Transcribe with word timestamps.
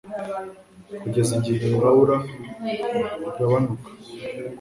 Kugeza 1.01 1.31
igihe 1.39 1.67
Laura 1.81 2.17
igabanuka 3.25 3.89